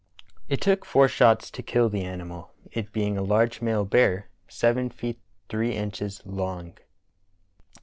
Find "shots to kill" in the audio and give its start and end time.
1.07-1.87